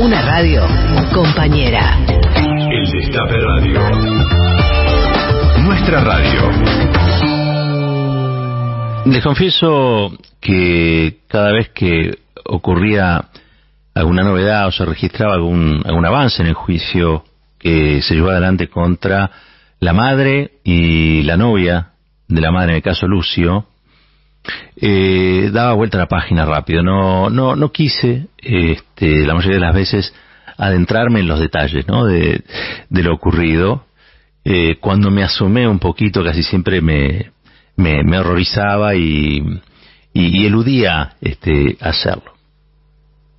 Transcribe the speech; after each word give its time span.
Una 0.00 0.22
radio 0.22 0.62
compañera. 1.12 1.98
El 2.06 2.90
Destape 2.90 3.38
Radio. 3.38 3.80
Nuestra 5.62 6.00
radio. 6.02 6.50
Les 9.04 9.22
confieso 9.22 10.16
que 10.40 11.18
cada 11.28 11.52
vez 11.52 11.68
que 11.74 12.18
ocurría 12.46 13.26
alguna 13.92 14.22
novedad 14.22 14.68
o 14.68 14.72
se 14.72 14.86
registraba 14.86 15.34
algún, 15.34 15.82
algún 15.84 16.06
avance 16.06 16.40
en 16.40 16.48
el 16.48 16.54
juicio 16.54 17.24
que 17.58 18.00
se 18.00 18.14
llevó 18.14 18.30
adelante 18.30 18.68
contra 18.68 19.30
la 19.80 19.92
madre 19.92 20.52
y 20.64 21.24
la 21.24 21.36
novia 21.36 21.90
de 22.26 22.40
la 22.40 22.50
madre 22.50 22.70
en 22.70 22.76
el 22.76 22.82
caso 22.82 23.06
Lucio, 23.06 23.66
eh, 24.76 25.50
daba 25.52 25.74
vuelta 25.74 25.98
la 25.98 26.08
página 26.08 26.44
rápido. 26.44 26.82
No, 26.82 27.30
no, 27.30 27.56
no 27.56 27.72
quise, 27.72 28.26
este, 28.38 29.26
la 29.26 29.34
mayoría 29.34 29.56
de 29.56 29.66
las 29.66 29.74
veces, 29.74 30.14
adentrarme 30.56 31.20
en 31.20 31.28
los 31.28 31.40
detalles 31.40 31.86
¿no? 31.88 32.04
de, 32.04 32.42
lo 32.90 33.14
ocurrido. 33.14 33.86
Eh, 34.44 34.76
cuando 34.80 35.10
me 35.10 35.22
asomé 35.22 35.68
un 35.68 35.78
poquito, 35.78 36.24
casi 36.24 36.42
siempre 36.42 36.80
me, 36.80 37.32
me, 37.76 38.02
me 38.02 38.18
horrorizaba 38.18 38.94
y, 38.94 39.38
y, 40.12 40.42
y, 40.42 40.46
eludía 40.46 41.14
este, 41.20 41.76
hacerlo. 41.80 42.32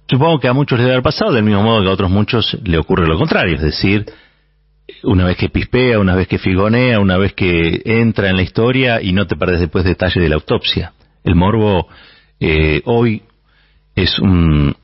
Supongo 0.07 0.39
que 0.39 0.47
a 0.47 0.53
muchos 0.53 0.77
les 0.77 0.85
debe 0.85 0.95
haber 0.95 1.03
pasado, 1.03 1.31
del 1.31 1.43
mismo 1.43 1.63
modo 1.63 1.81
que 1.81 1.89
a 1.89 1.93
otros 1.93 2.11
muchos 2.11 2.57
le 2.63 2.77
ocurre 2.77 3.07
lo 3.07 3.17
contrario, 3.17 3.55
es 3.55 3.61
decir, 3.61 4.05
una 5.03 5.25
vez 5.25 5.37
que 5.37 5.49
pispea, 5.49 5.99
una 5.99 6.15
vez 6.15 6.27
que 6.27 6.37
figonea, 6.37 6.99
una 6.99 7.17
vez 7.17 7.33
que 7.33 7.81
entra 7.85 8.29
en 8.29 8.35
la 8.35 8.41
historia 8.41 9.01
y 9.01 9.13
no 9.13 9.27
te 9.27 9.35
perdes 9.35 9.59
después 9.59 9.83
detalle 9.83 10.21
de 10.21 10.29
la 10.29 10.35
autopsia. 10.35 10.93
El 11.23 11.35
morbo 11.35 11.87
eh, 12.39 12.81
hoy 12.85 13.21
es 13.95 14.17
un, 14.19 14.75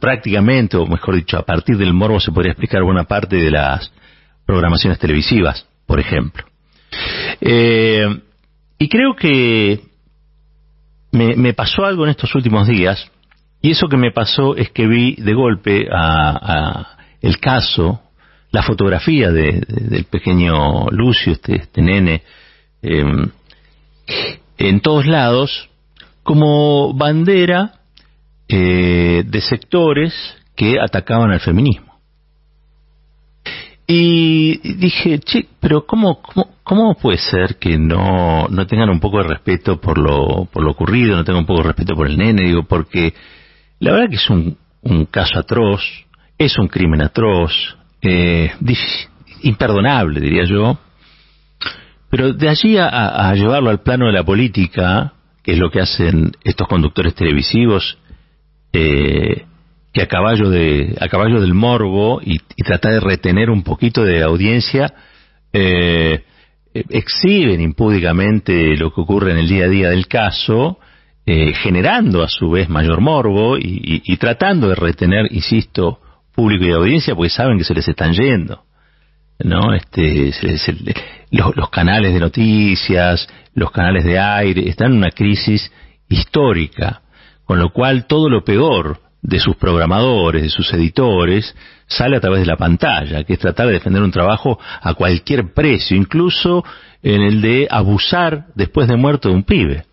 prácticamente, 0.00 0.76
o 0.76 0.86
mejor 0.86 1.16
dicho, 1.16 1.38
a 1.38 1.44
partir 1.44 1.76
del 1.76 1.94
morbo 1.94 2.20
se 2.20 2.32
podría 2.32 2.52
explicar 2.52 2.82
buena 2.82 3.04
parte 3.04 3.36
de 3.36 3.50
las 3.50 3.92
programaciones 4.44 4.98
televisivas, 4.98 5.66
por 5.86 6.00
ejemplo. 6.00 6.44
Eh, 7.40 8.06
y 8.78 8.88
creo 8.88 9.14
que 9.14 9.80
me, 11.12 11.54
pasó 11.54 11.84
algo 11.84 12.04
en 12.04 12.10
estos 12.10 12.34
últimos 12.34 12.66
días, 12.66 13.10
y 13.62 13.70
eso 13.70 13.88
que 13.88 13.96
me 13.96 14.10
pasó 14.10 14.56
es 14.56 14.70
que 14.70 14.86
vi 14.86 15.14
de 15.14 15.32
golpe 15.32 15.86
a, 15.90 16.96
el 17.22 17.38
caso 17.38 18.02
la 18.50 18.62
fotografía 18.62 19.30
de, 19.30 19.62
del 19.66 20.04
pequeño 20.04 20.88
Lucio, 20.90 21.32
este, 21.32 21.56
este 21.56 21.82
nene, 21.82 22.22
eh, 22.82 23.04
en 24.58 24.80
todos 24.80 25.06
lados, 25.06 25.68
como 26.22 26.94
bandera 26.94 27.74
eh, 28.48 29.24
de 29.26 29.40
sectores 29.40 30.14
que 30.54 30.78
atacaban 30.80 31.30
al 31.30 31.40
feminismo. 31.40 31.94
Y 33.86 34.76
dije, 34.76 35.18
che, 35.18 35.46
pero 35.60 35.84
¿cómo, 35.86 36.22
cómo, 36.22 36.54
cómo 36.62 36.94
puede 36.94 37.18
ser 37.18 37.56
que 37.56 37.76
no, 37.76 38.48
no 38.48 38.66
tengan 38.66 38.88
un 38.88 38.98
poco 38.98 39.18
de 39.18 39.28
respeto 39.28 39.78
por 39.78 39.98
lo, 39.98 40.46
por 40.46 40.64
lo 40.64 40.70
ocurrido, 40.70 41.16
no 41.16 41.24
tengan 41.24 41.42
un 41.42 41.46
poco 41.46 41.62
de 41.62 41.68
respeto 41.68 41.94
por 41.94 42.06
el 42.06 42.16
nene? 42.16 42.44
Digo, 42.44 42.62
porque 42.62 43.12
la 43.80 43.92
verdad 43.92 44.08
que 44.08 44.16
es 44.16 44.30
un, 44.30 44.56
un 44.82 45.04
caso 45.06 45.38
atroz, 45.38 45.82
es 46.38 46.58
un 46.58 46.68
crimen 46.68 47.02
atroz, 47.02 47.52
eh, 48.00 48.52
imperdonable, 49.42 50.20
diría 50.20 50.44
yo. 50.44 50.78
Pero 52.16 52.32
de 52.32 52.48
allí 52.48 52.76
a, 52.78 53.34
llevarlo 53.34 53.70
al 53.70 53.82
plano 53.82 54.06
de 54.06 54.12
la 54.12 54.22
política, 54.22 55.14
que 55.42 55.54
es 55.54 55.58
lo 55.58 55.68
que 55.68 55.80
hacen 55.80 56.30
estos 56.44 56.68
conductores 56.68 57.12
televisivos, 57.16 57.98
eh, 58.72 59.46
que 59.92 60.02
a 60.02 60.06
caballo, 60.06 60.48
de, 60.48 60.96
a 61.00 61.08
caballo 61.08 61.40
del 61.40 61.54
morbo 61.54 62.20
y, 62.22 62.34
y 62.34 62.62
tratar 62.62 62.92
de 62.92 63.00
retener 63.00 63.50
un 63.50 63.64
poquito 63.64 64.04
de 64.04 64.22
audiencia, 64.22 64.94
eh, 65.52 66.22
exhiben 66.72 67.60
impúdicamente 67.60 68.76
lo 68.76 68.94
que 68.94 69.00
ocurre 69.00 69.32
en 69.32 69.38
el 69.38 69.48
día 69.48 69.64
a 69.64 69.68
día 69.68 69.90
del 69.90 70.06
caso, 70.06 70.78
eh, 71.26 71.52
generando 71.54 72.22
a 72.22 72.28
su 72.28 72.48
vez 72.48 72.68
mayor 72.68 73.00
morbo 73.00 73.56
y 73.58 74.16
tratando 74.18 74.68
de 74.68 74.76
retener, 74.76 75.26
insisto, 75.32 75.98
público 76.32 76.64
y 76.64 76.70
audiencia 76.70 77.16
porque 77.16 77.30
saben 77.30 77.58
que 77.58 77.64
se 77.64 77.74
les 77.74 77.88
están 77.88 78.12
yendo. 78.12 78.62
¿No? 79.38 79.74
Este, 79.74 80.32
los, 81.30 81.56
los, 81.56 81.70
canales 81.70 82.14
de 82.14 82.20
noticias, 82.20 83.28
los 83.54 83.70
canales 83.70 84.04
de 84.04 84.18
aire, 84.18 84.68
están 84.68 84.92
en 84.92 84.98
una 84.98 85.10
crisis 85.10 85.70
histórica, 86.08 87.02
con 87.44 87.58
lo 87.58 87.70
cual 87.70 88.06
todo 88.06 88.28
lo 88.28 88.44
peor 88.44 89.00
de 89.22 89.40
sus 89.40 89.56
programadores, 89.56 90.42
de 90.42 90.50
sus 90.50 90.72
editores, 90.72 91.54
sale 91.86 92.16
a 92.16 92.20
través 92.20 92.40
de 92.40 92.46
la 92.46 92.56
pantalla, 92.56 93.24
que 93.24 93.34
es 93.34 93.38
tratar 93.38 93.66
de 93.66 93.72
defender 93.72 94.02
un 94.02 94.10
trabajo 94.10 94.58
a 94.80 94.94
cualquier 94.94 95.52
precio, 95.52 95.96
incluso 95.96 96.64
en 97.02 97.22
el 97.22 97.40
de 97.40 97.66
abusar 97.70 98.46
después 98.54 98.88
de 98.88 98.96
muerto 98.96 99.28
de 99.28 99.34
un 99.34 99.44
pibe. 99.44 99.84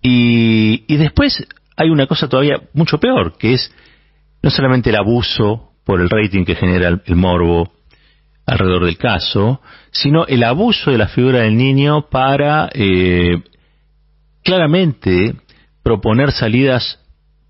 Y, 0.00 0.84
y 0.86 0.96
después 0.96 1.44
hay 1.76 1.90
una 1.90 2.06
cosa 2.06 2.28
todavía 2.28 2.60
mucho 2.72 2.98
peor, 2.98 3.36
que 3.36 3.54
es 3.54 3.72
no 4.42 4.50
solamente 4.50 4.90
el 4.90 4.96
abuso 4.96 5.65
por 5.86 6.00
el 6.00 6.10
rating 6.10 6.44
que 6.44 6.56
genera 6.56 6.88
el, 6.88 7.16
morbo 7.16 7.72
alrededor 8.44 8.84
del 8.84 8.98
caso, 8.98 9.60
sino 9.92 10.26
el 10.26 10.42
abuso 10.42 10.90
de 10.90 10.98
la 10.98 11.06
figura 11.06 11.42
del 11.42 11.56
niño 11.56 12.08
para 12.10 12.68
eh, 12.74 13.40
claramente 14.42 15.36
proponer 15.84 16.32
salidas 16.32 16.98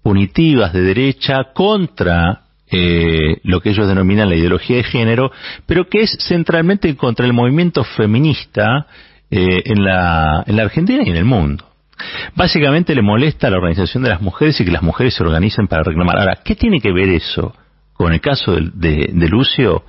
punitivas 0.02 0.74
de 0.74 0.82
derecha 0.82 1.52
contra 1.54 2.42
eh, 2.70 3.38
lo 3.42 3.62
que 3.62 3.70
ellos 3.70 3.88
denominan 3.88 4.28
la 4.28 4.36
ideología 4.36 4.76
de 4.76 4.84
género, 4.84 5.32
pero 5.64 5.88
que 5.88 6.02
es 6.02 6.16
centralmente 6.28 6.94
contra 6.94 7.24
el 7.24 7.32
movimiento 7.32 7.84
feminista 7.84 8.86
eh, 9.30 9.62
en, 9.64 9.82
la, 9.82 10.44
en 10.46 10.56
la 10.56 10.62
Argentina 10.62 11.02
y 11.02 11.08
en 11.08 11.16
el 11.16 11.24
mundo. 11.24 11.64
Básicamente 12.34 12.94
le 12.94 13.00
molesta 13.00 13.48
la 13.48 13.56
organización 13.56 14.02
de 14.02 14.10
las 14.10 14.20
mujeres 14.20 14.60
y 14.60 14.64
que 14.66 14.70
las 14.70 14.82
mujeres 14.82 15.14
se 15.14 15.24
organicen 15.24 15.68
para 15.68 15.82
reclamar. 15.82 16.18
Ahora, 16.18 16.38
¿qué 16.44 16.54
tiene 16.54 16.80
que 16.80 16.92
ver 16.92 17.08
eso 17.08 17.54
con 17.96 18.12
el 18.12 18.20
caso 18.20 18.52
de, 18.54 19.28
Lucio? 19.28 19.84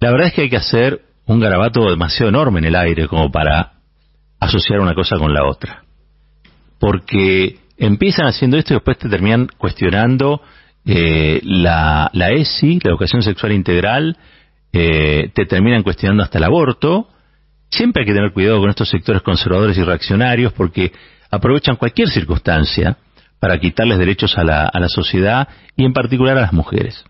La 0.00 0.10
verdad 0.10 0.28
es 0.28 0.34
que 0.34 0.42
hay 0.42 0.50
que 0.50 0.56
hacer 0.56 1.02
un 1.26 1.40
garabato 1.40 1.90
demasiado 1.90 2.30
enorme 2.30 2.60
en 2.60 2.66
el 2.66 2.76
aire 2.76 3.06
como 3.06 3.30
para 3.30 3.72
asociar 4.40 4.80
una 4.80 4.94
cosa 4.94 5.16
con 5.18 5.34
la 5.34 5.44
otra. 5.44 5.82
Porque 6.78 7.58
empiezan 7.76 8.26
haciendo 8.26 8.56
esto 8.56 8.72
y 8.72 8.76
después 8.76 8.98
te 8.98 9.08
terminan 9.08 9.48
cuestionando 9.58 10.40
eh, 10.84 11.40
la, 11.42 12.10
la 12.12 12.30
ESI, 12.30 12.80
la 12.82 12.90
educación 12.90 13.22
sexual 13.22 13.52
integral, 13.52 14.16
eh, 14.72 15.30
te 15.34 15.46
terminan 15.46 15.82
cuestionando 15.82 16.22
hasta 16.22 16.38
el 16.38 16.44
aborto. 16.44 17.08
Siempre 17.70 18.02
hay 18.02 18.06
que 18.06 18.14
tener 18.14 18.32
cuidado 18.32 18.60
con 18.60 18.70
estos 18.70 18.88
sectores 18.88 19.22
conservadores 19.22 19.76
y 19.76 19.82
reaccionarios 19.82 20.52
porque 20.52 20.92
aprovechan 21.30 21.76
cualquier 21.76 22.08
circunstancia 22.08 22.96
para 23.38 23.58
quitarles 23.58 23.98
derechos 23.98 24.36
a 24.38 24.44
la, 24.44 24.66
a 24.66 24.80
la 24.80 24.88
sociedad 24.88 25.48
y 25.76 25.84
en 25.84 25.92
particular 25.92 26.36
a 26.38 26.42
las 26.42 26.52
mujeres. 26.52 27.04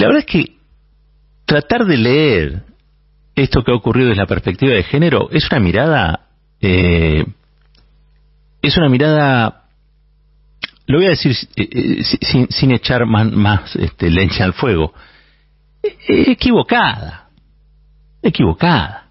La 0.00 0.06
verdad 0.06 0.24
es 0.26 0.32
que 0.32 0.56
tratar 1.44 1.84
de 1.84 1.98
leer 1.98 2.62
esto 3.34 3.62
que 3.62 3.70
ha 3.70 3.74
ocurrido 3.74 4.08
desde 4.08 4.22
la 4.22 4.26
perspectiva 4.26 4.72
de 4.72 4.82
género 4.82 5.28
es 5.30 5.46
una 5.50 5.60
mirada, 5.60 6.20
eh, 6.58 7.26
es 8.62 8.76
una 8.78 8.88
mirada, 8.88 9.64
lo 10.86 10.96
voy 10.96 11.06
a 11.06 11.10
decir 11.10 11.36
eh, 11.54 11.68
eh, 11.70 12.02
sin, 12.02 12.48
sin, 12.48 12.70
echar 12.70 13.04
más, 13.04 13.30
más 13.30 13.76
este, 13.76 14.08
leña 14.08 14.46
al 14.46 14.54
fuego, 14.54 14.94
equivocada, 15.82 17.28
equivocada. 18.22 19.08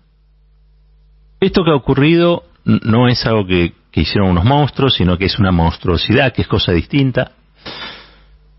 Esto 1.40 1.64
que 1.64 1.70
ha 1.70 1.76
ocurrido 1.76 2.46
no 2.66 3.08
es 3.08 3.24
algo 3.28 3.46
que, 3.46 3.74
que 3.92 4.02
hicieron 4.02 4.32
unos 4.32 4.44
monstruos, 4.44 4.96
sino 4.96 5.20
que 5.20 5.26
es 5.26 5.38
una 5.38 5.52
monstruosidad, 5.52 6.34
que 6.34 6.42
es 6.42 6.48
cosa 6.48 6.72
distinta. 6.72 7.34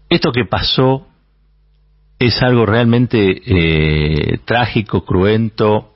Esto 0.08 0.30
que 0.30 0.44
pasó 0.44 1.09
es 2.20 2.42
algo 2.42 2.66
realmente 2.66 3.40
eh, 3.46 4.38
trágico, 4.44 5.06
cruento. 5.06 5.94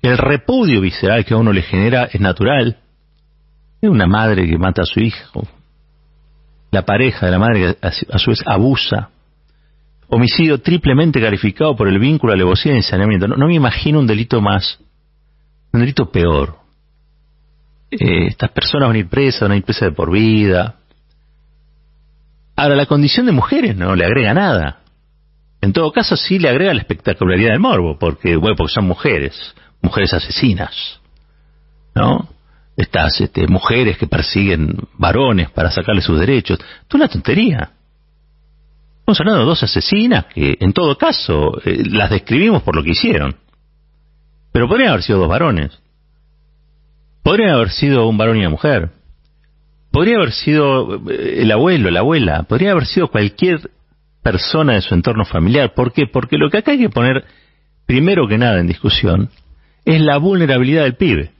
El 0.00 0.16
repudio 0.16 0.80
visceral 0.80 1.24
que 1.24 1.34
a 1.34 1.36
uno 1.36 1.52
le 1.52 1.62
genera 1.62 2.04
es 2.04 2.20
natural. 2.20 2.78
Es 3.82 3.90
una 3.90 4.06
madre 4.06 4.48
que 4.48 4.56
mata 4.56 4.82
a 4.82 4.86
su 4.86 5.00
hijo. 5.00 5.46
La 6.70 6.84
pareja 6.84 7.26
de 7.26 7.32
la 7.32 7.38
madre 7.40 7.76
a 7.82 8.18
su 8.18 8.30
vez 8.30 8.42
abusa. 8.46 9.10
Homicidio 10.06 10.60
triplemente 10.60 11.20
calificado 11.20 11.74
por 11.74 11.88
el 11.88 11.98
vínculo, 11.98 12.32
alevosía 12.32 12.74
y 12.74 12.76
ensañamiento. 12.76 13.26
No, 13.26 13.36
no 13.36 13.48
me 13.48 13.54
imagino 13.54 13.98
un 13.98 14.06
delito 14.06 14.40
más, 14.40 14.78
un 15.72 15.80
delito 15.80 16.10
peor. 16.10 16.56
Eh, 17.90 18.28
estas 18.28 18.52
personas 18.52 18.88
van 18.88 18.96
a 18.96 18.98
ir 19.00 19.08
presas, 19.08 19.42
van 19.42 19.52
a 19.52 19.56
ir 19.56 19.64
presas 19.64 19.88
de 19.88 19.94
por 19.96 20.12
vida. 20.12 20.76
Ahora, 22.54 22.76
la 22.76 22.86
condición 22.86 23.26
de 23.26 23.32
mujeres 23.32 23.76
no 23.76 23.96
le 23.96 24.04
agrega 24.04 24.32
nada. 24.34 24.82
En 25.60 25.72
todo 25.72 25.92
caso, 25.92 26.16
sí 26.16 26.38
le 26.38 26.48
agrega 26.48 26.72
la 26.72 26.80
espectacularidad 26.80 27.50
del 27.52 27.60
morbo, 27.60 27.98
porque, 27.98 28.36
bueno, 28.36 28.56
porque 28.56 28.72
son 28.72 28.86
mujeres, 28.86 29.54
mujeres 29.82 30.12
asesinas, 30.14 31.00
¿no? 31.94 32.28
Estas 32.76 33.20
este, 33.20 33.48
mujeres 33.48 33.98
que 33.98 34.06
persiguen 34.06 34.76
varones 34.94 35.50
para 35.50 35.70
sacarle 35.70 36.00
sus 36.00 36.20
derechos. 36.20 36.60
Es 36.60 36.94
una 36.94 37.08
tontería. 37.08 37.72
Estamos 39.00 39.20
hablando 39.20 39.40
de 39.40 39.46
dos 39.46 39.62
asesinas 39.62 40.26
que, 40.26 40.56
en 40.60 40.72
todo 40.72 40.96
caso, 40.96 41.60
eh, 41.64 41.82
las 41.86 42.10
describimos 42.10 42.62
por 42.62 42.76
lo 42.76 42.84
que 42.84 42.90
hicieron. 42.90 43.34
Pero 44.52 44.68
podrían 44.68 44.90
haber 44.90 45.02
sido 45.02 45.18
dos 45.18 45.28
varones. 45.28 45.76
Podrían 47.24 47.50
haber 47.50 47.70
sido 47.70 48.06
un 48.06 48.16
varón 48.16 48.36
y 48.36 48.40
una 48.40 48.50
mujer. 48.50 48.90
Podría 49.90 50.16
haber 50.16 50.32
sido 50.32 50.96
eh, 51.10 51.42
el 51.42 51.50
abuelo, 51.50 51.90
la 51.90 52.00
abuela. 52.00 52.44
Podría 52.44 52.72
haber 52.72 52.86
sido 52.86 53.08
cualquier 53.08 53.70
persona 54.22 54.74
de 54.74 54.82
su 54.82 54.94
entorno 54.94 55.24
familiar. 55.24 55.74
¿Por 55.74 55.92
qué? 55.92 56.06
Porque 56.06 56.38
lo 56.38 56.50
que 56.50 56.58
acá 56.58 56.72
hay 56.72 56.78
que 56.78 56.90
poner, 56.90 57.24
primero 57.86 58.26
que 58.28 58.38
nada, 58.38 58.60
en 58.60 58.66
discusión, 58.66 59.30
es 59.84 60.00
la 60.00 60.18
vulnerabilidad 60.18 60.82
del 60.82 60.96
pibe. 60.96 61.32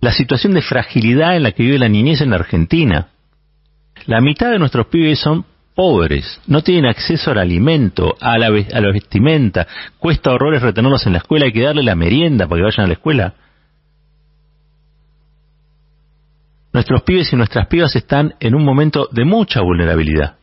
La 0.00 0.12
situación 0.12 0.52
de 0.52 0.62
fragilidad 0.62 1.36
en 1.36 1.42
la 1.42 1.52
que 1.52 1.62
vive 1.62 1.78
la 1.78 1.88
niñez 1.88 2.20
en 2.20 2.32
Argentina. 2.32 3.08
La 4.06 4.20
mitad 4.20 4.50
de 4.50 4.58
nuestros 4.58 4.86
pibes 4.86 5.18
son 5.18 5.44
pobres, 5.74 6.40
no 6.46 6.62
tienen 6.62 6.86
acceso 6.86 7.30
al 7.30 7.38
alimento, 7.38 8.16
a 8.20 8.38
la, 8.38 8.46
a 8.46 8.80
la 8.80 8.92
vestimenta, 8.92 9.66
cuesta 9.98 10.32
horrores 10.32 10.62
retenerlos 10.62 11.06
en 11.06 11.12
la 11.12 11.18
escuela, 11.18 11.46
hay 11.46 11.52
que 11.52 11.62
darle 11.62 11.82
la 11.82 11.94
merienda 11.94 12.46
para 12.46 12.60
que 12.60 12.64
vayan 12.64 12.84
a 12.84 12.88
la 12.88 12.94
escuela. 12.94 13.34
Nuestros 16.72 17.02
pibes 17.02 17.32
y 17.32 17.36
nuestras 17.36 17.66
pibas 17.68 17.94
están 17.94 18.34
en 18.40 18.54
un 18.54 18.64
momento 18.64 19.08
de 19.12 19.24
mucha 19.24 19.60
vulnerabilidad. 19.60 20.36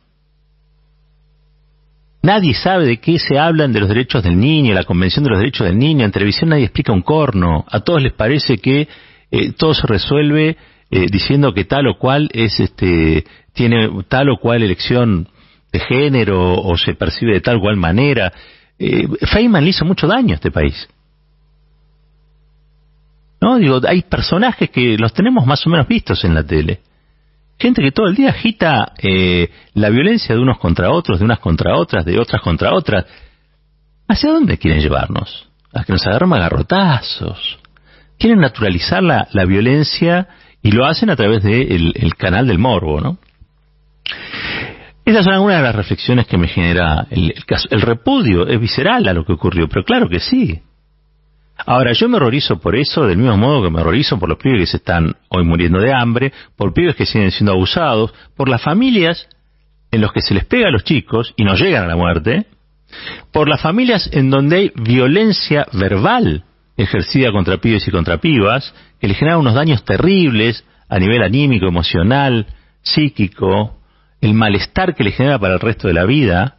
Nadie 2.24 2.54
sabe 2.54 2.86
de 2.86 2.96
qué 3.00 3.18
se 3.18 3.38
hablan 3.38 3.70
de 3.74 3.80
los 3.80 3.88
derechos 3.90 4.22
del 4.22 4.40
niño, 4.40 4.72
la 4.72 4.84
Convención 4.84 5.24
de 5.24 5.28
los 5.28 5.40
Derechos 5.40 5.66
del 5.66 5.76
Niño, 5.76 6.06
en 6.06 6.10
televisión 6.10 6.48
nadie 6.48 6.64
explica 6.64 6.90
un 6.90 7.02
corno, 7.02 7.66
a 7.70 7.80
todos 7.80 8.02
les 8.02 8.14
parece 8.14 8.56
que 8.56 8.88
eh, 9.30 9.52
todo 9.52 9.74
se 9.74 9.86
resuelve 9.86 10.56
eh, 10.90 11.06
diciendo 11.12 11.52
que 11.52 11.66
tal 11.66 11.86
o 11.86 11.98
cual 11.98 12.30
es 12.32 12.58
este 12.60 13.26
tiene 13.52 13.90
tal 14.08 14.30
o 14.30 14.38
cual 14.38 14.62
elección 14.62 15.28
de 15.70 15.80
género 15.80 16.54
o 16.54 16.78
se 16.78 16.94
percibe 16.94 17.34
de 17.34 17.42
tal 17.42 17.56
o 17.58 17.60
cual 17.60 17.76
manera. 17.76 18.32
Eh, 18.78 19.06
Feynman 19.30 19.62
le 19.62 19.70
hizo 19.70 19.84
mucho 19.84 20.06
daño 20.06 20.32
a 20.32 20.36
este 20.36 20.50
país. 20.50 20.88
¿No? 23.38 23.58
Digo, 23.58 23.82
hay 23.86 24.00
personajes 24.00 24.70
que 24.70 24.96
los 24.96 25.12
tenemos 25.12 25.44
más 25.44 25.66
o 25.66 25.68
menos 25.68 25.86
vistos 25.86 26.24
en 26.24 26.34
la 26.34 26.42
tele. 26.42 26.80
Gente 27.58 27.82
que 27.82 27.92
todo 27.92 28.08
el 28.08 28.14
día 28.14 28.30
agita 28.30 28.92
eh, 28.98 29.50
la 29.74 29.90
violencia 29.90 30.34
de 30.34 30.40
unos 30.40 30.58
contra 30.58 30.90
otros, 30.90 31.18
de 31.18 31.24
unas 31.24 31.38
contra 31.38 31.76
otras, 31.76 32.04
de 32.04 32.18
otras 32.18 32.42
contra 32.42 32.74
otras. 32.74 33.06
¿Hacia 34.08 34.30
dónde 34.30 34.58
quieren 34.58 34.80
llevarnos? 34.80 35.48
A 35.72 35.84
que 35.84 35.92
nos 35.92 36.06
agarren 36.06 36.30
garrotazos. 36.30 37.58
Quieren 38.18 38.40
naturalizar 38.40 39.02
la, 39.02 39.28
la 39.32 39.44
violencia 39.44 40.28
y 40.62 40.72
lo 40.72 40.86
hacen 40.86 41.10
a 41.10 41.16
través 41.16 41.42
del 41.42 41.68
de 41.68 41.92
el 41.94 42.14
canal 42.16 42.46
del 42.46 42.58
morbo, 42.58 43.00
¿no? 43.00 43.18
Esas 45.04 45.24
son 45.24 45.34
algunas 45.34 45.58
de 45.58 45.64
las 45.64 45.74
reflexiones 45.74 46.26
que 46.26 46.38
me 46.38 46.48
genera 46.48 47.06
el, 47.10 47.34
caso. 47.44 47.68
El 47.70 47.82
repudio 47.82 48.46
es 48.46 48.58
visceral 48.58 49.06
a 49.06 49.12
lo 49.12 49.24
que 49.24 49.34
ocurrió, 49.34 49.68
pero 49.68 49.84
claro 49.84 50.08
que 50.08 50.18
sí. 50.18 50.62
Ahora, 51.66 51.92
yo 51.92 52.08
me 52.08 52.16
horrorizo 52.16 52.58
por 52.58 52.74
eso, 52.74 53.06
del 53.06 53.18
mismo 53.18 53.36
modo 53.36 53.62
que 53.62 53.70
me 53.70 53.80
horrorizo 53.80 54.18
por 54.18 54.28
los 54.28 54.38
pibes 54.38 54.60
que 54.60 54.66
se 54.66 54.76
están 54.78 55.14
hoy 55.28 55.44
muriendo 55.44 55.80
de 55.80 55.92
hambre, 55.92 56.32
por 56.56 56.74
pibes 56.74 56.96
que 56.96 57.06
siguen 57.06 57.30
siendo 57.30 57.52
abusados, 57.52 58.12
por 58.36 58.48
las 58.48 58.62
familias 58.62 59.28
en 59.90 60.00
los 60.00 60.12
que 60.12 60.20
se 60.20 60.34
les 60.34 60.44
pega 60.44 60.68
a 60.68 60.72
los 60.72 60.84
chicos 60.84 61.32
y 61.36 61.44
no 61.44 61.54
llegan 61.54 61.84
a 61.84 61.88
la 61.88 61.96
muerte, 61.96 62.46
por 63.32 63.48
las 63.48 63.60
familias 63.60 64.08
en 64.12 64.30
donde 64.30 64.56
hay 64.56 64.72
violencia 64.74 65.66
verbal 65.72 66.44
ejercida 66.76 67.30
contra 67.30 67.58
pibes 67.58 67.86
y 67.86 67.90
contra 67.90 68.18
pibas, 68.18 68.74
que 69.00 69.08
le 69.08 69.14
generan 69.14 69.40
unos 69.40 69.54
daños 69.54 69.84
terribles 69.84 70.64
a 70.88 70.98
nivel 70.98 71.22
anímico, 71.22 71.66
emocional, 71.66 72.46
psíquico, 72.82 73.78
el 74.20 74.34
malestar 74.34 74.94
que 74.94 75.04
le 75.04 75.12
genera 75.12 75.38
para 75.38 75.54
el 75.54 75.60
resto 75.60 75.88
de 75.88 75.94
la 75.94 76.04
vida, 76.04 76.56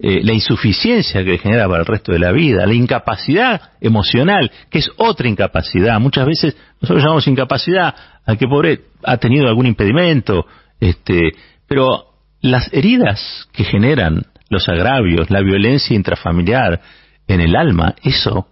eh, 0.00 0.20
la 0.22 0.32
insuficiencia 0.32 1.24
que 1.24 1.38
genera 1.38 1.66
para 1.66 1.80
el 1.80 1.86
resto 1.86 2.12
de 2.12 2.20
la 2.20 2.30
vida, 2.30 2.64
la 2.66 2.74
incapacidad 2.74 3.72
emocional, 3.80 4.50
que 4.70 4.78
es 4.78 4.90
otra 4.96 5.28
incapacidad. 5.28 5.98
Muchas 5.98 6.24
veces 6.24 6.56
nosotros 6.80 7.02
llamamos 7.02 7.26
incapacidad 7.26 7.94
a 8.24 8.36
que 8.36 8.46
pobre 8.46 8.82
ha 9.02 9.16
tenido 9.16 9.48
algún 9.48 9.66
impedimento, 9.66 10.46
este, 10.78 11.32
pero 11.66 12.12
las 12.40 12.72
heridas 12.72 13.48
que 13.52 13.64
generan 13.64 14.26
los 14.48 14.68
agravios, 14.68 15.30
la 15.30 15.40
violencia 15.40 15.96
intrafamiliar 15.96 16.80
en 17.26 17.40
el 17.40 17.56
alma, 17.56 17.96
eso 18.02 18.46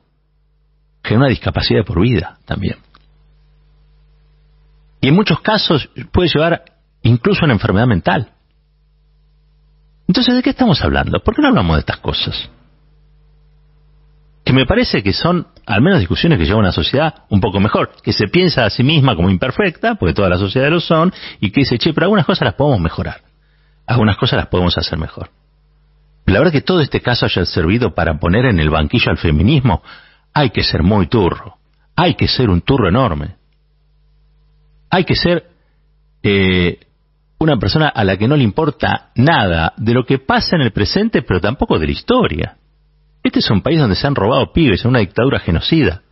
genera 1.04 1.26
una 1.26 1.30
discapacidad 1.30 1.84
por 1.84 2.00
vida 2.00 2.38
también. 2.44 2.76
Y 5.00 5.08
en 5.08 5.14
muchos 5.14 5.40
casos 5.40 5.88
puede 6.10 6.28
llevar 6.28 6.64
incluso 7.02 7.44
una 7.44 7.54
enfermedad 7.54 7.86
mental. 7.86 8.32
Entonces, 10.08 10.34
¿de 10.34 10.42
qué 10.42 10.50
estamos 10.50 10.82
hablando? 10.82 11.20
¿Por 11.20 11.34
qué 11.34 11.42
no 11.42 11.48
hablamos 11.48 11.76
de 11.76 11.80
estas 11.80 11.98
cosas? 11.98 12.50
Que 14.44 14.52
me 14.52 14.64
parece 14.64 15.02
que 15.02 15.12
son 15.12 15.48
al 15.66 15.82
menos 15.82 15.98
discusiones 15.98 16.38
que 16.38 16.44
llevan 16.44 16.60
a 16.60 16.68
una 16.68 16.72
sociedad 16.72 17.24
un 17.28 17.40
poco 17.40 17.58
mejor, 17.58 17.90
que 18.02 18.12
se 18.12 18.28
piensa 18.28 18.64
a 18.64 18.70
sí 18.70 18.84
misma 18.84 19.16
como 19.16 19.28
imperfecta, 19.28 19.96
porque 19.96 20.14
todas 20.14 20.30
las 20.30 20.38
sociedades 20.38 20.72
lo 20.72 20.80
son, 20.80 21.12
y 21.40 21.50
que 21.50 21.62
dice, 21.62 21.76
che, 21.76 21.92
pero 21.92 22.04
algunas 22.04 22.24
cosas 22.24 22.46
las 22.46 22.54
podemos 22.54 22.80
mejorar, 22.80 23.22
algunas 23.86 24.16
cosas 24.16 24.38
las 24.38 24.46
podemos 24.46 24.78
hacer 24.78 24.96
mejor. 24.96 25.30
La 26.26 26.38
verdad 26.38 26.52
que 26.52 26.62
todo 26.62 26.80
este 26.80 27.00
caso 27.00 27.26
haya 27.26 27.44
servido 27.44 27.94
para 27.94 28.18
poner 28.18 28.46
en 28.46 28.60
el 28.60 28.70
banquillo 28.70 29.10
al 29.10 29.18
feminismo, 29.18 29.82
hay 30.32 30.50
que 30.50 30.62
ser 30.62 30.84
muy 30.84 31.08
turro, 31.08 31.56
hay 31.96 32.14
que 32.14 32.28
ser 32.28 32.48
un 32.48 32.60
turro 32.60 32.88
enorme, 32.88 33.36
hay 34.90 35.04
que 35.04 35.16
ser 35.16 35.50
eh, 36.22 36.78
una 37.38 37.58
persona 37.58 37.88
a 37.88 38.04
la 38.04 38.16
que 38.16 38.28
no 38.28 38.36
le 38.36 38.44
importa 38.44 39.10
nada 39.14 39.74
de 39.76 39.92
lo 39.92 40.04
que 40.04 40.18
pasa 40.18 40.56
en 40.56 40.62
el 40.62 40.72
presente, 40.72 41.22
pero 41.22 41.40
tampoco 41.40 41.78
de 41.78 41.86
la 41.86 41.92
historia. 41.92 42.56
Este 43.22 43.40
es 43.40 43.50
un 43.50 43.60
país 43.60 43.78
donde 43.78 43.96
se 43.96 44.06
han 44.06 44.14
robado 44.14 44.52
pibes 44.52 44.84
en 44.84 44.90
una 44.90 45.00
dictadura 45.00 45.38
genocida. 45.38 46.02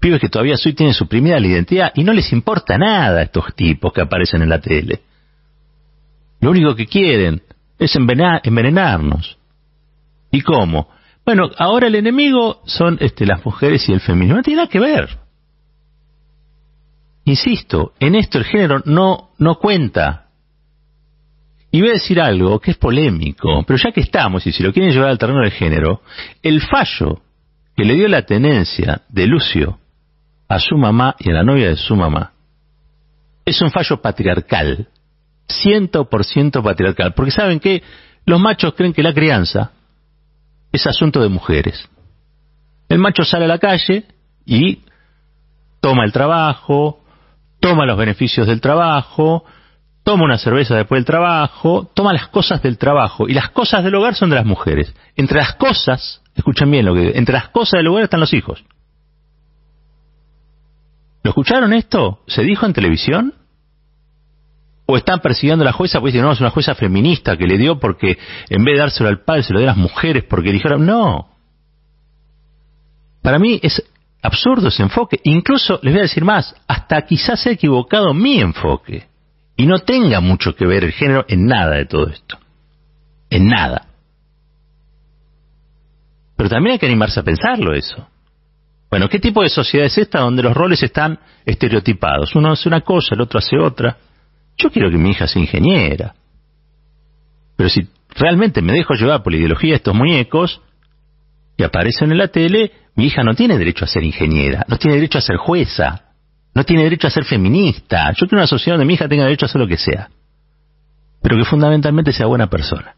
Pibes 0.00 0.20
que 0.20 0.28
todavía 0.28 0.56
hoy 0.64 0.72
tienen 0.74 0.94
suprimida 0.94 1.40
la 1.40 1.46
identidad 1.46 1.92
y 1.94 2.04
no 2.04 2.12
les 2.12 2.32
importa 2.32 2.76
nada 2.76 3.20
a 3.20 3.22
estos 3.22 3.54
tipos 3.54 3.92
que 3.92 4.02
aparecen 4.02 4.42
en 4.42 4.48
la 4.48 4.60
tele. 4.60 5.02
Lo 6.40 6.50
único 6.50 6.74
que 6.74 6.86
quieren 6.86 7.42
es 7.78 7.96
envenenarnos. 7.96 9.38
¿Y 10.30 10.42
cómo? 10.42 10.88
Bueno, 11.24 11.50
ahora 11.58 11.88
el 11.88 11.94
enemigo 11.94 12.62
son 12.64 12.98
este, 13.00 13.26
las 13.26 13.44
mujeres 13.44 13.88
y 13.88 13.92
el 13.92 14.00
feminismo. 14.00 14.36
No 14.36 14.42
tiene 14.42 14.58
nada 14.58 14.70
que 14.70 14.80
ver. 14.80 15.18
Insisto, 17.24 17.92
en 18.00 18.14
esto 18.14 18.38
el 18.38 18.44
género 18.44 18.82
no, 18.84 19.30
no 19.38 19.56
cuenta. 19.56 20.27
Y 21.70 21.80
voy 21.80 21.90
a 21.90 21.94
decir 21.94 22.20
algo 22.20 22.60
que 22.60 22.70
es 22.70 22.76
polémico, 22.78 23.62
pero 23.66 23.78
ya 23.78 23.92
que 23.92 24.00
estamos, 24.00 24.46
y 24.46 24.52
si 24.52 24.62
lo 24.62 24.72
quieren 24.72 24.92
llevar 24.92 25.10
al 25.10 25.18
terreno 25.18 25.40
del 25.40 25.50
género, 25.50 26.02
el 26.42 26.62
fallo 26.62 27.20
que 27.76 27.84
le 27.84 27.94
dio 27.94 28.08
la 28.08 28.22
tenencia 28.22 29.02
de 29.08 29.26
Lucio 29.26 29.78
a 30.48 30.58
su 30.58 30.76
mamá 30.76 31.14
y 31.18 31.30
a 31.30 31.34
la 31.34 31.42
novia 31.42 31.68
de 31.68 31.76
su 31.76 31.94
mamá 31.94 32.32
es 33.48 33.60
un 33.62 33.70
fallo 33.70 34.00
patriarcal, 34.00 34.88
ciento 35.46 36.08
por 36.08 36.24
ciento 36.24 36.62
patriarcal, 36.62 37.14
porque 37.14 37.30
saben 37.30 37.60
que 37.60 37.82
los 38.26 38.40
machos 38.40 38.74
creen 38.74 38.92
que 38.92 39.02
la 39.02 39.14
crianza 39.14 39.72
es 40.70 40.86
asunto 40.86 41.20
de 41.20 41.28
mujeres. 41.28 41.88
El 42.88 42.98
macho 42.98 43.24
sale 43.24 43.46
a 43.46 43.48
la 43.48 43.58
calle 43.58 44.04
y 44.44 44.80
toma 45.80 46.04
el 46.04 46.12
trabajo, 46.12 47.00
toma 47.60 47.86
los 47.86 47.96
beneficios 47.96 48.46
del 48.46 48.60
trabajo, 48.60 49.44
toma 50.02 50.24
una 50.24 50.38
cerveza 50.38 50.74
después 50.74 50.98
del 50.98 51.04
trabajo, 51.04 51.90
toma 51.94 52.12
las 52.12 52.28
cosas 52.28 52.62
del 52.62 52.78
trabajo 52.78 53.28
y 53.28 53.34
las 53.34 53.50
cosas 53.50 53.84
del 53.84 53.94
hogar 53.94 54.14
son 54.14 54.30
de 54.30 54.36
las 54.36 54.46
mujeres. 54.46 54.94
Entre 55.16 55.38
las 55.38 55.54
cosas, 55.54 56.22
escuchen 56.34 56.70
bien 56.70 56.86
lo 56.86 56.94
que 56.94 57.12
entre 57.16 57.34
las 57.34 57.48
cosas 57.48 57.78
del 57.78 57.88
hogar 57.88 58.04
están 58.04 58.20
los 58.20 58.32
hijos. 58.32 58.64
¿Lo 61.22 61.30
escucharon 61.30 61.72
esto? 61.72 62.20
¿Se 62.26 62.42
dijo 62.42 62.64
en 62.64 62.72
televisión? 62.72 63.34
¿O 64.86 64.96
están 64.96 65.20
persiguiendo 65.20 65.62
a 65.62 65.66
la 65.66 65.72
jueza 65.72 66.00
porque 66.00 66.12
dicen, 66.12 66.24
no, 66.24 66.32
es 66.32 66.40
una 66.40 66.50
jueza 66.50 66.74
feminista 66.74 67.36
que 67.36 67.46
le 67.46 67.58
dio 67.58 67.78
porque 67.78 68.16
en 68.48 68.64
vez 68.64 68.76
de 68.76 68.80
dárselo 68.80 69.10
al 69.10 69.22
padre 69.24 69.42
se 69.42 69.52
lo 69.52 69.58
dio 69.58 69.68
a 69.68 69.72
las 69.72 69.76
mujeres 69.76 70.24
porque 70.24 70.52
dijeron, 70.52 70.86
no. 70.86 71.28
Para 73.20 73.38
mí 73.38 73.60
es 73.62 73.82
absurdo 74.22 74.68
ese 74.68 74.82
enfoque. 74.82 75.20
Incluso, 75.24 75.78
les 75.82 75.92
voy 75.92 76.00
a 76.00 76.04
decir 76.04 76.24
más, 76.24 76.54
hasta 76.66 77.02
quizás 77.02 77.44
he 77.46 77.50
equivocado 77.52 78.14
mi 78.14 78.40
enfoque. 78.40 79.06
Y 79.58 79.66
no 79.66 79.80
tenga 79.80 80.20
mucho 80.20 80.54
que 80.54 80.64
ver 80.64 80.84
el 80.84 80.92
género 80.92 81.24
en 81.26 81.46
nada 81.46 81.74
de 81.76 81.84
todo 81.84 82.08
esto. 82.08 82.38
En 83.28 83.48
nada. 83.48 83.88
Pero 86.36 86.48
también 86.48 86.74
hay 86.74 86.78
que 86.78 86.86
animarse 86.86 87.18
a 87.18 87.24
pensarlo 87.24 87.74
eso. 87.74 88.08
Bueno, 88.88 89.08
¿qué 89.08 89.18
tipo 89.18 89.42
de 89.42 89.48
sociedad 89.48 89.86
es 89.86 89.98
esta 89.98 90.20
donde 90.20 90.44
los 90.44 90.56
roles 90.56 90.80
están 90.84 91.18
estereotipados? 91.44 92.36
Uno 92.36 92.52
hace 92.52 92.68
una 92.68 92.82
cosa, 92.82 93.16
el 93.16 93.20
otro 93.20 93.40
hace 93.40 93.58
otra. 93.58 93.96
Yo 94.56 94.70
quiero 94.70 94.92
que 94.92 94.96
mi 94.96 95.10
hija 95.10 95.26
sea 95.26 95.42
ingeniera. 95.42 96.14
Pero 97.56 97.68
si 97.68 97.88
realmente 98.10 98.62
me 98.62 98.74
dejo 98.74 98.94
llevar 98.94 99.24
por 99.24 99.32
la 99.32 99.38
ideología 99.40 99.70
de 99.70 99.76
estos 99.78 99.94
muñecos 99.94 100.62
que 101.56 101.64
aparecen 101.64 102.12
en 102.12 102.18
la 102.18 102.28
tele, 102.28 102.70
mi 102.94 103.06
hija 103.06 103.24
no 103.24 103.34
tiene 103.34 103.58
derecho 103.58 103.84
a 103.84 103.88
ser 103.88 104.04
ingeniera, 104.04 104.64
no 104.68 104.78
tiene 104.78 104.94
derecho 104.98 105.18
a 105.18 105.22
ser 105.22 105.36
jueza, 105.36 106.07
no 106.58 106.64
tiene 106.64 106.82
derecho 106.82 107.06
a 107.06 107.10
ser 107.10 107.24
feminista. 107.24 108.10
Yo 108.16 108.26
quiero 108.26 108.38
una 108.38 108.48
sociedad 108.48 108.74
donde 108.74 108.86
mi 108.86 108.94
hija 108.94 109.06
tenga 109.06 109.22
derecho 109.22 109.44
a 109.44 109.48
hacer 109.48 109.60
lo 109.60 109.68
que 109.68 109.76
sea, 109.76 110.10
pero 111.22 111.36
que 111.36 111.44
fundamentalmente 111.44 112.12
sea 112.12 112.26
buena 112.26 112.48
persona. 112.48 112.96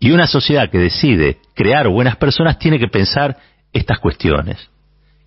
Y 0.00 0.10
una 0.10 0.26
sociedad 0.26 0.70
que 0.70 0.78
decide 0.78 1.40
crear 1.52 1.86
buenas 1.88 2.16
personas 2.16 2.58
tiene 2.58 2.78
que 2.78 2.88
pensar 2.88 3.36
estas 3.70 3.98
cuestiones. 3.98 4.70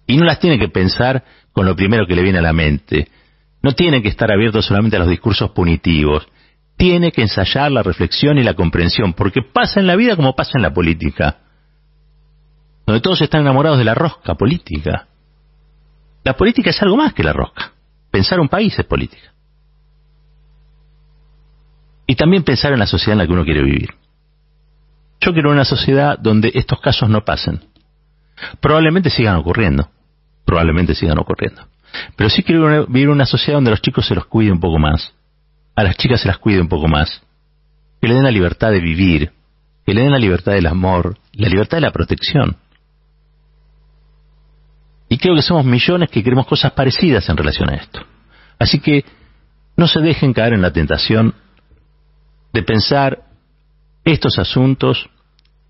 Y 0.08 0.18
no 0.18 0.26
las 0.26 0.40
tiene 0.40 0.58
que 0.58 0.68
pensar 0.68 1.24
con 1.52 1.68
lo 1.68 1.76
primero 1.76 2.08
que 2.08 2.16
le 2.16 2.24
viene 2.24 2.40
a 2.40 2.42
la 2.42 2.54
mente. 2.54 3.08
No 3.62 3.74
tiene 3.74 4.02
que 4.02 4.10
estar 4.10 4.32
abierto 4.32 4.64
solamente 4.64 4.96
a 4.96 5.02
los 5.02 5.10
discursos 5.10 5.52
punitivos. 5.52 6.28
Tiene 6.76 7.12
que 7.12 7.22
ensayar 7.22 7.72
la 7.72 7.84
reflexión 7.84 8.40
y 8.40 8.44
la 8.44 8.56
comprensión, 8.56 9.14
porque 9.14 9.44
pasa 9.44 9.80
en 9.80 9.86
la 9.86 9.96
vida 9.96 10.16
como 10.16 10.36
pasa 10.36 10.54
en 10.56 10.64
la 10.64 10.74
política, 10.74 11.38
donde 12.88 13.02
todos 13.02 13.22
están 13.22 13.42
enamorados 13.42 13.78
de 13.78 13.86
la 13.86 13.94
rosca 13.94 14.34
política. 14.34 15.08
La 16.28 16.36
política 16.36 16.72
es 16.72 16.82
algo 16.82 16.98
más 16.98 17.14
que 17.14 17.24
la 17.24 17.32
rosca. 17.32 17.72
Pensar 18.12 18.42
un 18.42 18.50
país 18.50 18.78
es 18.78 18.86
política. 18.86 19.32
Y 22.06 22.16
también 22.16 22.44
pensar 22.44 22.74
en 22.74 22.80
la 22.80 22.86
sociedad 22.86 23.14
en 23.14 23.20
la 23.20 23.26
que 23.26 23.32
uno 23.32 23.46
quiere 23.46 23.64
vivir. 23.64 23.92
Yo 25.22 25.32
quiero 25.32 25.52
una 25.52 25.64
sociedad 25.64 26.20
donde 26.20 26.52
estos 26.54 26.82
casos 26.82 27.08
no 27.08 27.24
pasen. 27.24 27.62
Probablemente 28.60 29.10
sigan 29.10 29.38
ocurriendo. 29.38 29.90
Probablemente 30.44 30.96
sigan 30.96 31.18
ocurriendo. 31.18 31.66
Pero 32.18 32.30
sí 32.30 32.44
quiero 32.44 32.88
vivir 32.88 33.08
una 33.08 33.26
sociedad 33.26 33.56
donde 33.56 33.72
los 33.72 33.82
chicos 33.82 34.06
se 34.06 34.14
los 34.14 34.26
cuide 34.26 34.52
un 34.52 34.60
poco 34.60 34.80
más. 34.80 35.14
A 35.78 35.84
las 35.84 35.96
chicas 35.96 36.20
se 36.20 36.28
las 36.28 36.40
cuide 36.40 36.60
un 36.60 36.68
poco 36.68 36.90
más. 36.90 37.22
Que 38.02 38.10
le 38.10 38.16
den 38.16 38.24
la 38.24 38.32
libertad 38.32 38.72
de 38.72 38.82
vivir. 38.82 39.32
Que 39.86 39.94
le 39.94 40.02
den 40.02 40.12
la 40.12 40.20
libertad 40.20 40.52
del 40.52 40.68
amor. 40.68 41.20
La 41.32 41.48
libertad 41.48 41.78
de 41.78 41.82
la 41.84 41.92
protección. 41.92 42.58
Y 45.10 45.18
creo 45.18 45.36
que 45.36 45.42
somos 45.42 45.66
millones 45.66 46.10
que 46.10 46.24
queremos 46.24 46.48
cosas 46.48 46.74
parecidas 46.74 47.28
en 47.30 47.38
relación 47.38 47.70
a 47.70 47.76
esto. 47.76 48.02
Así 48.60 48.80
que 48.80 49.06
no 49.76 49.88
se 49.88 50.02
dejen 50.02 50.34
caer 50.34 50.54
en 50.54 50.62
la 50.62 50.74
tentación 50.74 51.36
de 52.52 52.64
pensar 52.64 53.20
estos 54.04 54.38
asuntos 54.40 55.10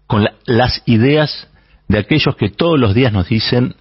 con 0.08 0.26
las 0.46 0.82
ideas 0.86 1.50
de 1.88 2.00
aquellos 2.00 2.36
que 2.36 2.50
todos 2.50 2.80
los 2.80 2.94
días 2.94 3.12
nos 3.12 3.28
dicen 3.28 3.76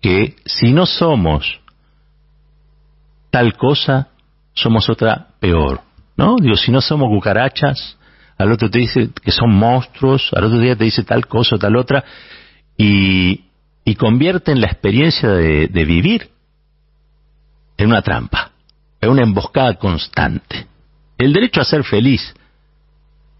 que 0.00 0.36
si 0.44 0.72
no 0.72 0.86
somos 0.86 1.60
tal 3.30 3.56
cosa, 3.56 4.08
somos 4.54 4.90
otra 4.90 5.28
peor. 5.40 5.80
¿No? 6.16 6.36
Digo, 6.38 6.56
si 6.56 6.70
no 6.70 6.82
somos 6.82 7.08
cucarachas, 7.08 7.96
al 8.36 8.52
otro 8.52 8.70
te 8.70 8.80
dice 8.80 9.10
que 9.22 9.30
son 9.30 9.54
monstruos, 9.54 10.30
al 10.34 10.44
otro 10.44 10.58
día 10.58 10.76
te 10.76 10.84
dice 10.84 11.04
tal 11.04 11.26
cosa 11.26 11.56
o 11.56 11.58
tal 11.58 11.76
otra, 11.76 12.04
y, 12.76 13.44
y 13.84 13.94
convierten 13.94 14.60
la 14.60 14.68
experiencia 14.68 15.28
de, 15.30 15.84
vivir 15.84 16.30
en 17.76 17.88
una 17.88 18.02
trampa, 18.02 18.52
en 19.00 19.10
una 19.10 19.22
emboscada 19.22 19.74
constante. 19.74 20.66
El 21.18 21.32
derecho 21.32 21.60
a 21.60 21.64
ser 21.64 21.84
feliz 21.84 22.34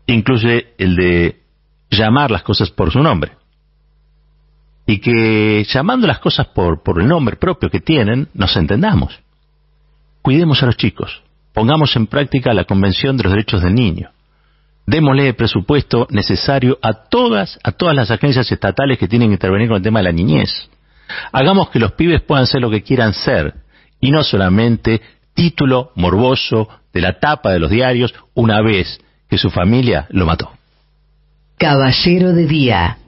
incluye 0.06 0.74
el 0.78 0.96
de 0.96 1.40
llamar 1.90 2.30
las 2.30 2.42
cosas 2.42 2.70
por 2.70 2.90
su 2.90 3.00
nombre. 3.00 3.32
Y 4.86 4.98
que 4.98 5.64
llamando 5.68 6.06
las 6.06 6.18
cosas 6.18 6.48
por 6.48 7.00
el 7.00 7.06
nombre 7.06 7.36
propio 7.36 7.70
que 7.70 7.80
tienen, 7.80 8.28
nos 8.34 8.56
entendamos. 8.56 9.20
Cuidemos 10.22 10.62
a 10.62 10.66
los 10.66 10.76
chicos, 10.76 11.22
pongamos 11.52 11.96
en 11.96 12.06
práctica 12.06 12.54
la 12.54 12.64
Convención 12.64 13.16
de 13.16 13.24
los 13.24 13.32
Derechos 13.32 13.60
del 13.60 13.74
Niño. 13.74 14.11
Démosle 14.86 15.28
el 15.28 15.34
presupuesto 15.34 16.06
necesario 16.10 16.78
a 16.82 16.92
todas, 16.92 17.58
a 17.62 17.72
todas 17.72 17.94
las 17.94 18.10
agencias 18.10 18.50
estatales 18.50 18.98
que 18.98 19.08
tienen 19.08 19.28
que 19.28 19.34
intervenir 19.34 19.68
con 19.68 19.76
el 19.76 19.82
tema 19.82 20.00
de 20.00 20.04
la 20.04 20.12
niñez. 20.12 20.68
Hagamos 21.32 21.70
que 21.70 21.78
los 21.78 21.92
pibes 21.92 22.22
puedan 22.22 22.46
ser 22.46 22.60
lo 22.60 22.70
que 22.70 22.82
quieran 22.82 23.14
ser 23.14 23.54
y 24.00 24.10
no 24.10 24.24
solamente 24.24 25.00
título 25.34 25.92
morboso 25.94 26.68
de 26.92 27.00
la 27.00 27.18
tapa 27.20 27.52
de 27.52 27.58
los 27.58 27.70
diarios 27.70 28.14
una 28.34 28.60
vez 28.60 29.00
que 29.28 29.38
su 29.38 29.50
familia 29.50 30.06
lo 30.10 30.26
mató. 30.26 30.50
Caballero 31.58 32.32
de 32.32 32.46
Día 32.46 32.98